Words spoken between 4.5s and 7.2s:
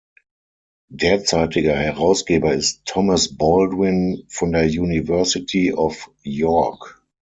der University of York.